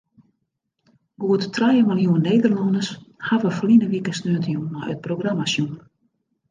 Goed 1.23 1.45
trije 1.57 1.83
miljoen 1.91 2.25
Nederlanners 2.29 2.91
hawwe 3.29 3.55
ferline 3.59 3.93
wike 3.93 4.17
sneontejûn 4.19 4.67
nei 4.75 4.91
it 4.97 5.07
programma 5.07 5.45
sjoen. 5.55 5.75